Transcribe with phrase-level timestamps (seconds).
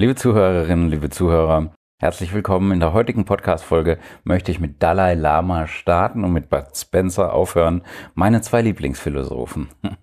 [0.00, 2.72] Liebe Zuhörerinnen, liebe Zuhörer, herzlich willkommen.
[2.72, 7.82] In der heutigen Podcast-Folge möchte ich mit Dalai Lama starten und mit Bud Spencer aufhören,
[8.14, 9.68] meine zwei Lieblingsphilosophen.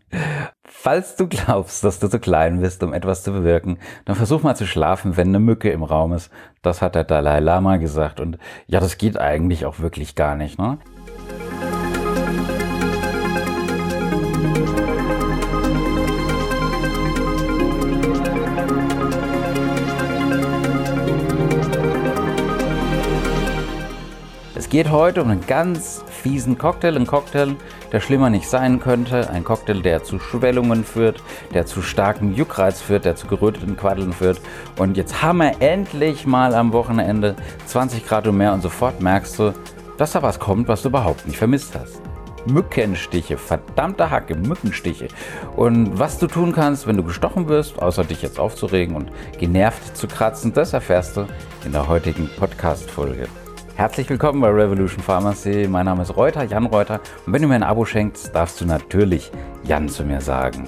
[0.63, 4.53] Falls du glaubst, dass du zu klein bist, um etwas zu bewirken, dann versuch mal
[4.53, 6.29] zu schlafen, wenn eine Mücke im Raum ist.
[6.61, 8.19] Das hat der Dalai Lama gesagt.
[8.19, 8.37] Und
[8.67, 10.59] ja, das geht eigentlich auch wirklich gar nicht.
[10.59, 10.77] Ne?
[24.67, 27.55] Es geht heute um einen ganz fiesen Cocktail, einen Cocktail,
[27.93, 32.81] der schlimmer nicht sein könnte, ein Cocktail, der zu Schwellungen führt, der zu starkem Juckreiz
[32.81, 34.41] führt, der zu geröteten Quaddeln führt.
[34.77, 39.39] Und jetzt haben wir endlich mal am Wochenende 20 Grad und mehr und sofort merkst
[39.39, 39.53] du,
[39.97, 42.01] dass da was kommt, was du überhaupt nicht vermisst hast.
[42.45, 45.07] Mückenstiche, verdammte Hacke, Mückenstiche.
[45.55, 49.95] Und was du tun kannst, wenn du gestochen wirst, außer dich jetzt aufzuregen und genervt
[49.95, 51.25] zu kratzen, das erfährst du
[51.63, 53.29] in der heutigen Podcast-Folge.
[53.77, 55.67] Herzlich willkommen bei Revolution Pharmacy.
[55.69, 56.99] Mein Name ist Reuter, Jan Reuter.
[57.27, 59.31] Und wenn du mir ein Abo schenkst, darfst du natürlich
[59.65, 60.67] Jan zu mir sagen.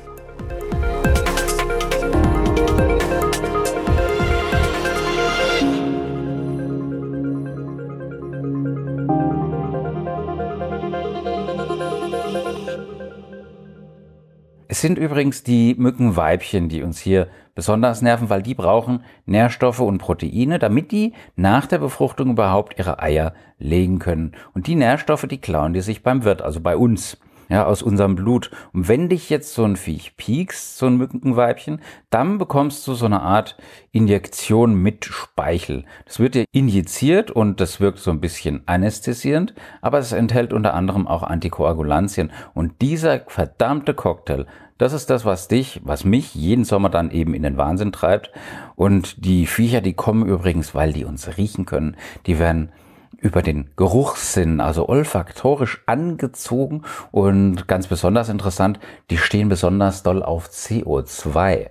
[14.80, 19.98] Es sind übrigens die Mückenweibchen, die uns hier besonders nerven, weil die brauchen Nährstoffe und
[19.98, 24.32] Proteine, damit die nach der Befruchtung überhaupt ihre Eier legen können.
[24.54, 27.18] Und die Nährstoffe, die klauen die sich beim Wirt, also bei uns
[27.50, 28.52] ja, aus unserem Blut.
[28.72, 33.06] Und wenn dich jetzt so ein Viech piekst, so ein Mückenweibchen, dann bekommst du so
[33.06, 33.58] eine Art
[33.92, 35.84] Injektion mit Speichel.
[36.06, 40.74] Das wird dir injiziert und das wirkt so ein bisschen anästhesierend, aber es enthält unter
[40.74, 42.32] anderem auch Antikoagulantien.
[42.54, 44.46] Und dieser verdammte Cocktail,
[44.80, 48.32] das ist das, was dich, was mich jeden Sommer dann eben in den Wahnsinn treibt.
[48.76, 51.98] Und die Viecher, die kommen übrigens, weil die uns riechen können.
[52.26, 52.72] Die werden
[53.18, 58.80] über den Geruchssinn, also olfaktorisch angezogen und ganz besonders interessant,
[59.10, 61.70] die stehen besonders doll auf CO2.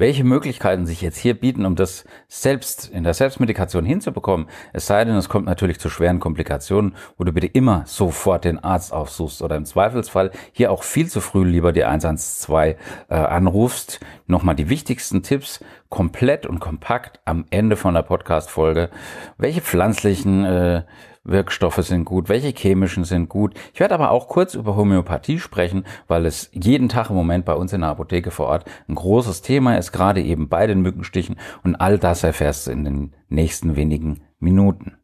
[0.00, 5.04] Welche Möglichkeiten sich jetzt hier bieten, um das selbst in der Selbstmedikation hinzubekommen, es sei
[5.04, 9.42] denn, es kommt natürlich zu schweren Komplikationen, wo du bitte immer sofort den Arzt aufsuchst
[9.42, 12.78] oder im Zweifelsfall hier auch viel zu früh lieber die 112
[13.10, 14.00] äh, anrufst.
[14.26, 18.88] Nochmal die wichtigsten Tipps komplett und kompakt am Ende von der Podcast-Folge.
[19.36, 20.84] Welche pflanzlichen äh,
[21.24, 23.54] Wirkstoffe sind gut, welche chemischen sind gut.
[23.74, 27.54] Ich werde aber auch kurz über Homöopathie sprechen, weil es jeden Tag im Moment bei
[27.54, 31.36] uns in der Apotheke vor Ort ein großes Thema ist, gerade eben bei den Mückenstichen
[31.62, 34.96] und all das erfährst du in den nächsten wenigen Minuten.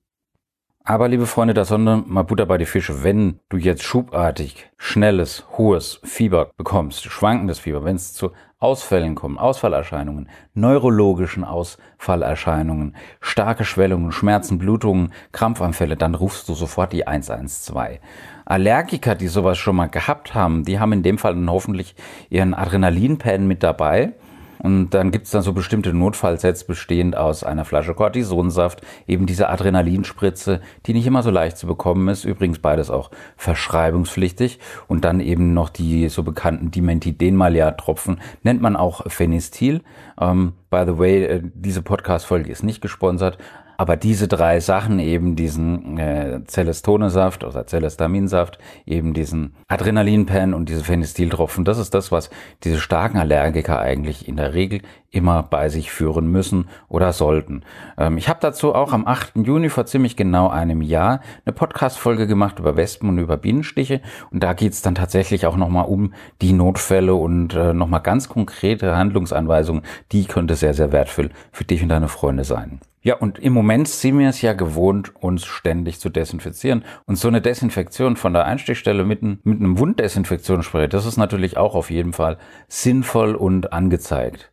[0.88, 5.44] Aber liebe Freunde der Sonne, mal Butter bei die Fische, wenn du jetzt schubartig schnelles,
[5.58, 14.12] hohes Fieber bekommst, schwankendes Fieber, wenn es zu Ausfällen kommt, Ausfallerscheinungen, neurologischen Ausfallerscheinungen, starke Schwellungen,
[14.12, 18.00] Schmerzen, Blutungen, Krampfanfälle, dann rufst du sofort die 112.
[18.46, 21.94] Allergiker, die sowas schon mal gehabt haben, die haben in dem Fall dann hoffentlich
[22.30, 24.14] ihren Adrenalinpen mit dabei
[24.58, 29.48] und dann gibt es dann so bestimmte Notfallsets bestehend aus einer Flasche Cortisonsaft, eben diese
[29.48, 34.58] Adrenalinspritze, die nicht immer so leicht zu bekommen ist, übrigens beides auch verschreibungspflichtig
[34.88, 39.82] und dann eben noch die so bekannten Dimentidenmalia-Tropfen, nennt man auch Phenistil.
[40.20, 43.38] Ähm, by the way, äh, diese Podcast-Folge ist nicht gesponsert,
[43.76, 50.84] aber diese drei Sachen, eben diesen äh, Celestonesaft oder Celestaminsaft, eben diesen Adrenalinpen und diese
[50.84, 52.30] Phenestyltropfen, das ist das, was
[52.64, 57.62] diese starken Allergiker eigentlich in der Regel immer bei sich führen müssen oder sollten.
[57.96, 59.36] Ähm, ich habe dazu auch am 8.
[59.36, 64.00] Juni vor ziemlich genau einem Jahr eine Podcast-Folge gemacht über Wespen und über Bienenstiche
[64.30, 66.12] und da geht's dann tatsächlich auch nochmal um
[66.42, 69.82] die Notfälle und äh, nochmal ganz konkrete Handlungsanweisungen,
[70.12, 72.80] die könnte sehr, sehr wertvoll für dich und deine Freunde sein.
[73.06, 76.84] Ja, und im Moment sind wir es ja gewohnt, uns ständig zu desinfizieren.
[77.04, 81.76] Und so eine Desinfektion von der Einstichstelle mit, mit einem Wunddesinfektionsspray, das ist natürlich auch
[81.76, 82.36] auf jeden Fall
[82.66, 84.52] sinnvoll und angezeigt.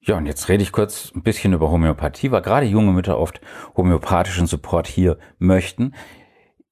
[0.00, 3.40] Ja, und jetzt rede ich kurz ein bisschen über Homöopathie, weil gerade junge Mütter oft
[3.76, 5.92] homöopathischen Support hier möchten.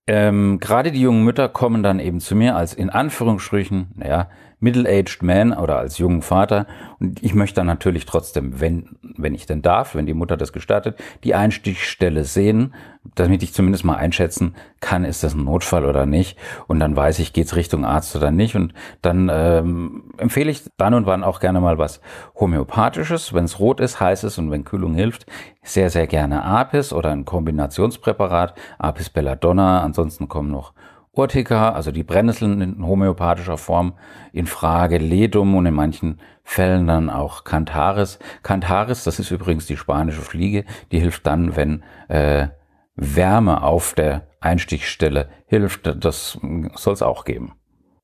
[0.06, 4.30] Ähm, gerade die jungen Mütter kommen dann eben zu mir als in Anführungsstrichen, naja,
[4.66, 6.66] middle-aged man oder als jungen Vater.
[6.98, 10.52] Und ich möchte dann natürlich trotzdem, wenn, wenn ich denn darf, wenn die Mutter das
[10.52, 12.74] gestattet, die Einstichstelle sehen,
[13.14, 16.36] damit ich zumindest mal einschätzen kann, ist das ein Notfall oder nicht.
[16.66, 18.56] Und dann weiß ich, geht's Richtung Arzt oder nicht.
[18.56, 22.00] Und dann ähm, empfehle ich dann und wann auch gerne mal was
[22.34, 23.32] Homöopathisches.
[23.32, 25.26] Wenn es rot ist, heiß ist und wenn Kühlung hilft,
[25.62, 29.82] sehr, sehr gerne Apis oder ein Kombinationspräparat, Apis belladonna.
[29.82, 30.72] Ansonsten kommen noch
[31.16, 33.94] Urtica, also die Brennnesseln in homöopathischer Form
[34.32, 38.18] in Frage, Ledum und in manchen Fällen dann auch Cantaris.
[38.42, 42.48] Cantaris, das ist übrigens die spanische Fliege, die hilft dann, wenn äh,
[42.94, 45.90] Wärme auf der Einstichstelle hilft.
[46.04, 46.38] Das
[46.74, 47.54] soll es auch geben.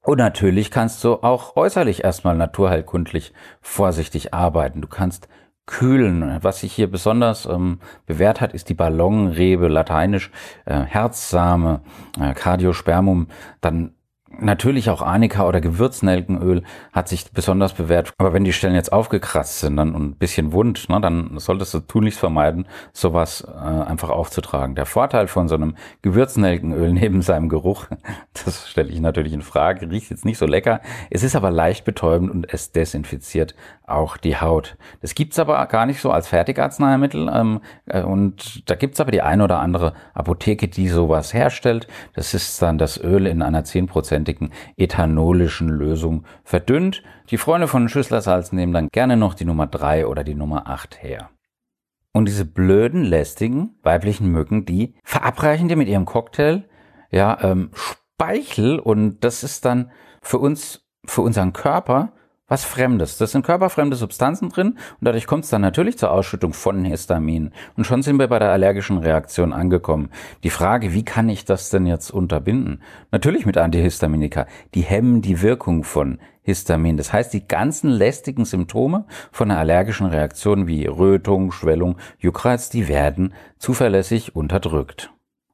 [0.05, 4.81] Und natürlich kannst du auch äußerlich erstmal naturheilkundlich vorsichtig arbeiten.
[4.81, 5.29] Du kannst
[5.67, 6.39] kühlen.
[6.43, 10.31] Was sich hier besonders ähm, bewährt hat, ist die Ballonrebe, lateinisch
[10.65, 11.81] äh, Herzsame,
[12.21, 13.29] äh, Cardiospermum.
[13.61, 13.95] Dann
[14.41, 16.63] Natürlich auch Arnika oder Gewürznelkenöl
[16.93, 18.13] hat sich besonders bewährt.
[18.19, 21.75] Aber wenn die Stellen jetzt aufgekratzt sind dann und ein bisschen wund, ne, dann solltest
[21.75, 24.75] du tunlichst vermeiden, sowas äh, einfach aufzutragen.
[24.75, 27.87] Der Vorteil von so einem Gewürznelkenöl neben seinem Geruch,
[28.45, 30.81] das stelle ich natürlich in Frage, riecht jetzt nicht so lecker.
[31.11, 33.55] Es ist aber leicht betäubend und es desinfiziert
[33.87, 34.77] auch die Haut.
[35.01, 37.31] Das gibt's aber gar nicht so als Fertigarzneimittel.
[37.33, 41.87] Ähm, äh, und da gibt's aber die eine oder andere Apotheke, die sowas herstellt.
[42.15, 47.03] Das ist dann das Öl in einer 10% hundertprozentigen ethanolischen Lösung verdünnt.
[47.31, 51.03] Die Freunde von Schüsslersalz nehmen dann gerne noch die Nummer 3 oder die Nummer 8
[51.03, 51.31] her.
[52.13, 56.65] Und diese blöden, lästigen weiblichen Mücken, die verabreichen dir mit ihrem Cocktail
[57.11, 59.91] ja ähm, Speichel und das ist dann
[60.21, 62.13] für uns, für unseren Körper
[62.53, 63.17] was Fremdes.
[63.17, 67.51] Das sind körperfremde Substanzen drin und dadurch kommt es dann natürlich zur Ausschüttung von Histamin.
[67.79, 70.11] Und schon sind wir bei der allergischen Reaktion angekommen.
[70.43, 72.83] Die Frage, wie kann ich das denn jetzt unterbinden?
[73.11, 74.47] Natürlich mit Antihistaminika.
[74.75, 76.99] Die hemmen die Wirkung von Histamin.
[76.99, 82.87] Das heißt, die ganzen lästigen Symptome von einer allergischen Reaktion wie Rötung, Schwellung, Juckreiz, die
[82.87, 85.11] werden zuverlässig unterdrückt.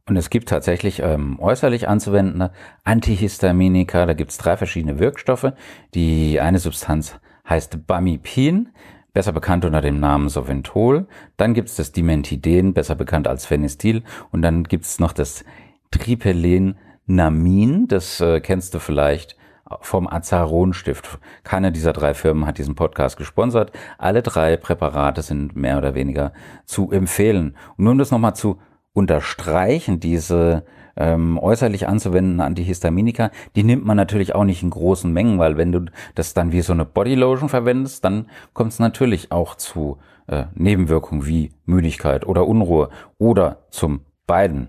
[0.08, 2.50] Und es gibt tatsächlich ähm, äußerlich anzuwendende
[2.84, 4.06] Antihistaminika.
[4.06, 5.52] Da gibt es drei verschiedene Wirkstoffe.
[5.94, 8.70] Die eine Substanz heißt Bamipin,
[9.12, 11.06] besser bekannt unter dem Namen Soventol.
[11.36, 14.02] Dann gibt es das Dimentiden, besser bekannt als Phenestil.
[14.30, 15.44] Und dann gibt es noch das
[15.90, 19.36] Tripelennamin, das äh, kennst du vielleicht
[19.82, 21.18] vom Azaronstift.
[21.44, 23.72] Keine dieser drei Firmen hat diesen Podcast gesponsert.
[23.98, 26.32] Alle drei Präparate sind mehr oder weniger
[26.64, 27.54] zu empfehlen.
[27.76, 28.58] Und nun das nochmal zu
[28.92, 30.64] unterstreichen, diese
[30.96, 35.72] ähm, äußerlich anzuwendenden Antihistaminika, die nimmt man natürlich auch nicht in großen Mengen, weil wenn
[35.72, 40.44] du das dann wie so eine Bodylotion verwendest, dann kommt es natürlich auch zu äh,
[40.54, 44.68] Nebenwirkungen wie Müdigkeit oder Unruhe oder zum beiden.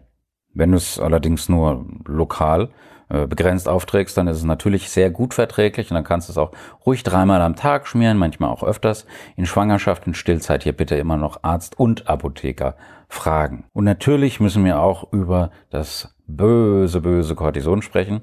[0.53, 2.69] Wenn du es allerdings nur lokal
[3.09, 6.37] äh, begrenzt aufträgst, dann ist es natürlich sehr gut verträglich und dann kannst du es
[6.37, 6.51] auch
[6.85, 9.05] ruhig dreimal am Tag schmieren, manchmal auch öfters.
[9.35, 12.75] In Schwangerschaft und Stillzeit hier bitte immer noch Arzt und Apotheker
[13.07, 13.65] fragen.
[13.73, 18.21] Und natürlich müssen wir auch über das böse, böse Cortison sprechen.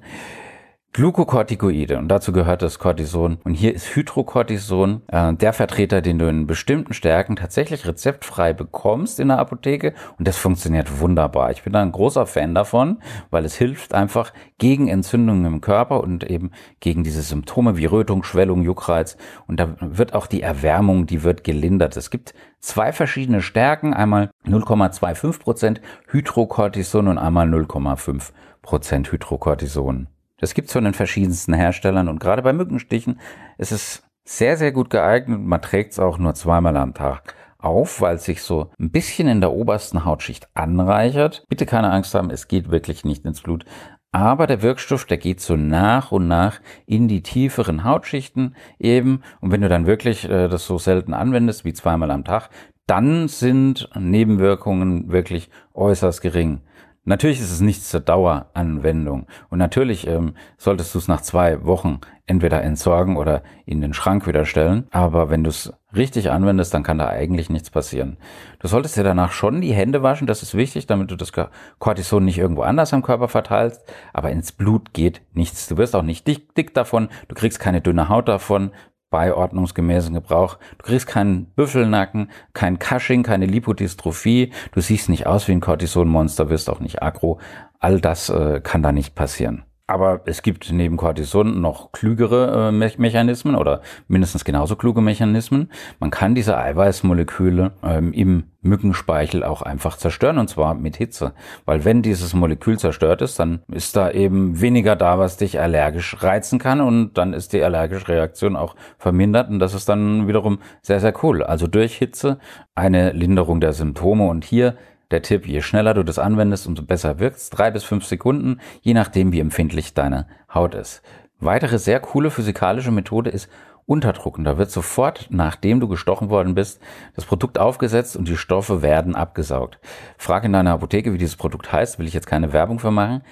[0.96, 3.36] Glukokortikoide und dazu gehört das Cortison.
[3.44, 9.20] Und hier ist Hydrocortison äh, der Vertreter, den du in bestimmten Stärken tatsächlich rezeptfrei bekommst
[9.20, 11.50] in der Apotheke und das funktioniert wunderbar.
[11.50, 16.02] Ich bin da ein großer Fan davon, weil es hilft einfach gegen Entzündungen im Körper
[16.02, 21.04] und eben gegen diese Symptome wie Rötung, Schwellung, Juckreiz und da wird auch die Erwärmung,
[21.04, 21.98] die wird gelindert.
[21.98, 25.76] Es gibt zwei verschiedene Stärken, einmal 0,25%
[26.08, 30.08] Hydrocortison und einmal 0,5% Hydrocortison.
[30.38, 33.20] Das gibt's von den verschiedensten Herstellern und gerade bei Mückenstichen
[33.58, 35.40] ist es sehr, sehr gut geeignet.
[35.40, 39.28] Man trägt es auch nur zweimal am Tag auf, weil es sich so ein bisschen
[39.28, 41.44] in der obersten Hautschicht anreichert.
[41.48, 43.64] Bitte keine Angst haben, es geht wirklich nicht ins Blut.
[44.12, 49.22] Aber der Wirkstoff, der geht so nach und nach in die tieferen Hautschichten eben.
[49.40, 52.48] Und wenn du dann wirklich äh, das so selten anwendest wie zweimal am Tag,
[52.86, 56.62] dann sind Nebenwirkungen wirklich äußerst gering.
[57.08, 59.26] Natürlich ist es nichts zur Daueranwendung.
[59.48, 64.26] Und natürlich ähm, solltest du es nach zwei Wochen entweder entsorgen oder in den Schrank
[64.26, 64.88] wieder stellen.
[64.90, 68.16] Aber wenn du es richtig anwendest, dann kann da eigentlich nichts passieren.
[68.58, 71.30] Du solltest dir danach schon die Hände waschen, das ist wichtig, damit du das
[71.78, 73.84] Cortison nicht irgendwo anders am Körper verteilst.
[74.12, 75.68] Aber ins Blut geht nichts.
[75.68, 78.72] Du wirst auch nicht dick, dick davon, du kriegst keine dünne Haut davon,
[79.10, 80.58] bei ordnungsgemäßen Gebrauch.
[80.78, 84.52] Du kriegst keinen Büffelnacken, kein Cushing, keine Lipodystrophie.
[84.72, 87.38] Du siehst nicht aus wie ein Cortisonmonster, wirst auch nicht aggro.
[87.78, 89.64] All das äh, kann da nicht passieren.
[89.88, 95.70] Aber es gibt neben Cortison noch klügere äh, Me Mechanismen oder mindestens genauso kluge Mechanismen.
[96.00, 101.34] Man kann diese Eiweißmoleküle ähm, im Mückenspeichel auch einfach zerstören und zwar mit Hitze.
[101.66, 106.20] Weil wenn dieses Molekül zerstört ist, dann ist da eben weniger da, was dich allergisch
[106.20, 110.58] reizen kann und dann ist die allergische Reaktion auch vermindert und das ist dann wiederum
[110.82, 111.44] sehr, sehr cool.
[111.44, 112.38] Also durch Hitze
[112.74, 114.76] eine Linderung der Symptome und hier
[115.10, 117.50] der Tipp, je schneller du das anwendest, umso besser wirkt's.
[117.50, 121.02] Drei bis fünf Sekunden, je nachdem, wie empfindlich deine Haut ist.
[121.38, 123.48] Weitere sehr coole physikalische Methode ist
[123.86, 124.42] Unterdrucken.
[124.42, 126.82] Da wird sofort, nachdem du gestochen worden bist,
[127.14, 129.78] das Produkt aufgesetzt und die Stoffe werden abgesaugt.
[130.18, 133.22] Frag in deiner Apotheke, wie dieses Produkt heißt, will ich jetzt keine Werbung für machen.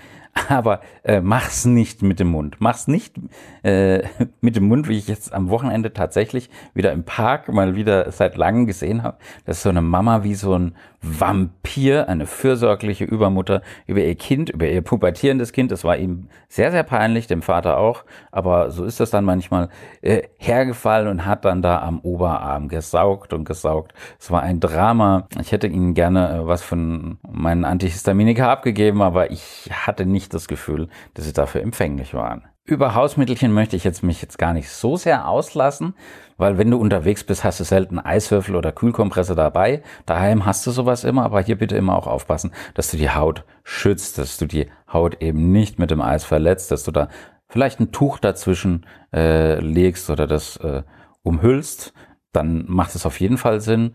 [0.49, 2.57] Aber äh, mach's nicht mit dem Mund.
[2.59, 3.15] Mach's nicht
[3.63, 4.03] äh,
[4.41, 8.37] mit dem Mund, wie ich jetzt am Wochenende tatsächlich wieder im Park mal wieder seit
[8.37, 9.19] langem gesehen habe.
[9.45, 10.75] Das ist so eine Mama wie so ein
[11.05, 15.71] Vampir, eine fürsorgliche Übermutter über ihr Kind, über ihr pubertierendes Kind.
[15.71, 18.05] Das war ihm sehr, sehr peinlich, dem Vater auch.
[18.33, 19.69] Aber so ist das dann manchmal
[20.01, 23.93] äh, hergefallen und hat dann da am Oberarm gesaugt und gesaugt.
[24.19, 25.29] Es war ein Drama.
[25.41, 30.49] Ich hätte Ihnen gerne äh, was von meinen Antihistaminika abgegeben, aber ich hatte nicht das
[30.49, 32.45] Gefühl, dass sie dafür empfänglich waren.
[32.67, 35.95] Über Hausmittelchen möchte ich jetzt mich jetzt gar nicht so sehr auslassen,
[36.39, 39.83] weil wenn du unterwegs bist, hast du selten Eiswürfel oder Kühlkompresse dabei.
[40.07, 43.45] Daheim hast du sowas immer, aber hier bitte immer auch aufpassen, dass du die Haut
[43.65, 47.09] schützt, dass du die Haut eben nicht mit dem Eis verletzt, dass du da
[47.49, 50.85] vielleicht ein Tuch dazwischen äh, legst oder das äh,
[51.23, 51.93] umhüllst.
[52.33, 53.95] Dann macht es auf jeden Fall Sinn.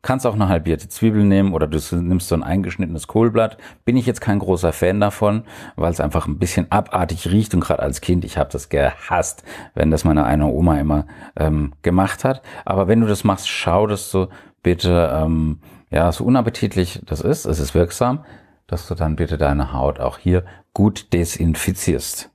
[0.00, 3.58] Kannst auch eine halbierte Zwiebel nehmen oder du nimmst so ein eingeschnittenes Kohlblatt.
[3.84, 5.42] Bin ich jetzt kein großer Fan davon,
[5.74, 9.42] weil es einfach ein bisschen abartig riecht und gerade als Kind, ich habe das gehasst,
[9.74, 12.42] wenn das meine eine Oma immer ähm, gemacht hat.
[12.64, 14.28] Aber wenn du das machst, schau, dass du
[14.62, 15.58] bitte, ähm,
[15.90, 18.24] ja, so unappetitlich das ist, es ist wirksam,
[18.68, 22.30] dass du dann bitte deine Haut auch hier gut desinfizierst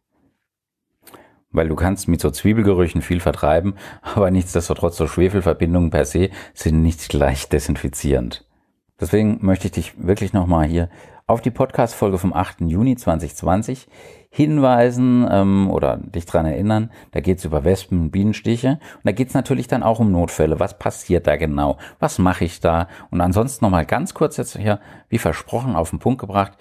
[1.53, 6.81] weil du kannst mit so Zwiebelgerüchen viel vertreiben, aber nichtsdestotrotz so Schwefelverbindungen per se sind
[6.81, 8.45] nicht gleich desinfizierend.
[9.00, 10.89] Deswegen möchte ich dich wirklich nochmal hier
[11.25, 12.62] auf die Podcast-Folge vom 8.
[12.62, 13.88] Juni 2020
[14.29, 16.91] hinweisen ähm, oder dich dran erinnern.
[17.12, 18.79] Da geht es über Wespen Bienenstiche.
[18.95, 20.60] Und da geht es natürlich dann auch um Notfälle.
[20.60, 21.77] Was passiert da genau?
[22.00, 22.88] Was mache ich da?
[23.10, 24.79] Und ansonsten nochmal ganz kurz jetzt hier,
[25.10, 26.53] wie versprochen, auf den Punkt gebracht.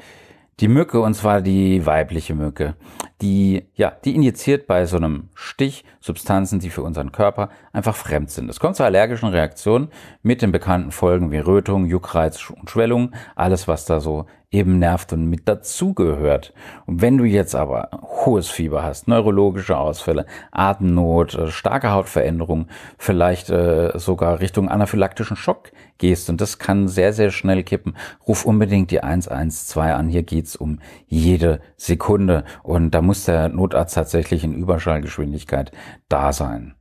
[0.61, 2.77] Die Mücke, und zwar die weibliche Mücke,
[3.23, 8.31] die, ja, die injiziert bei so einem Stich Substanzen, die für unseren Körper einfach fremd
[8.31, 8.51] sind.
[8.51, 9.89] Es kommt zu allergischen Reaktionen
[10.23, 15.13] mit den bekannten Folgen wie Rötung, Juckreiz und Schwellung, alles was da so eben nervt
[15.13, 16.53] und mit dazugehört.
[16.87, 22.67] Und wenn du jetzt aber hohes Fieber hast, neurologische Ausfälle, Atemnot, äh, starke Hautveränderung,
[22.99, 27.97] vielleicht äh, sogar Richtung anaphylaktischen Schock gehst und das kann sehr, sehr schnell kippen,
[28.29, 30.09] ruf unbedingt die 112 an.
[30.09, 35.73] Hier geht's um jede Sekunde und da muss der Notarzt tatsächlich in Überschallgeschwindigkeit
[36.09, 36.75] da sein.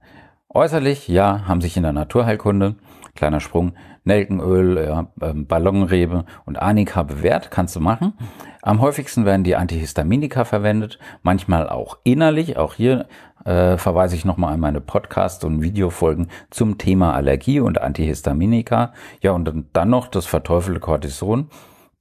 [0.50, 2.76] Äußerlich, ja, haben sich in der Naturheilkunde,
[3.16, 3.74] kleiner Sprung,
[4.04, 8.14] Nelkenöl, ja, ähm, Ballonrebe und Arnika bewährt, kannst du machen.
[8.62, 12.58] Am häufigsten werden die Antihistaminika verwendet, manchmal auch innerlich.
[12.58, 13.08] Auch hier
[13.46, 18.94] äh, verweise ich nochmal an meine Podcast- und Videofolgen zum Thema Allergie und Antihistaminika.
[19.22, 21.50] Ja, und dann noch das verteufelte Cortison.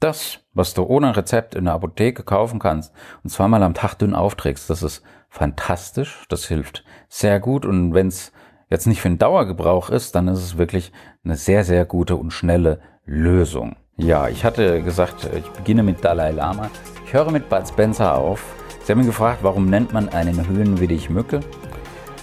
[0.01, 4.15] Das, was du ohne Rezept in der Apotheke kaufen kannst und zweimal am Tag dünn
[4.15, 6.25] aufträgst, das ist fantastisch.
[6.29, 7.67] Das hilft sehr gut.
[7.67, 8.33] Und wenn es
[8.71, 10.93] jetzt nicht für den Dauergebrauch ist, dann ist es wirklich
[11.25, 13.77] eine sehr, sehr gute und schnelle Lösung.
[13.97, 16.71] Ja, ich hatte gesagt, ich beginne mit Dalai Lama.
[17.05, 18.43] Ich höre mit Bud Spencer auf.
[18.83, 21.41] Sie haben mich gefragt, warum nennt man einen Höhenwillig Mücke?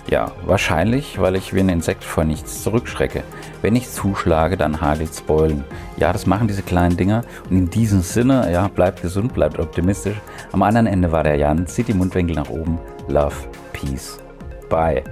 [0.09, 3.23] Ja, wahrscheinlich, weil ich wie ein Insekt vor nichts zurückschrecke.
[3.61, 5.65] Wenn ich zuschlage, dann hagelt's Beulen.
[5.97, 7.23] Ja, das machen diese kleinen Dinger.
[7.49, 10.15] Und in diesem Sinne, ja, bleibt gesund, bleibt optimistisch.
[10.53, 11.67] Am anderen Ende war der Jan.
[11.67, 12.79] Zieht die Mundwinkel nach oben.
[13.09, 13.35] Love,
[13.73, 14.17] Peace,
[14.69, 15.03] Bye.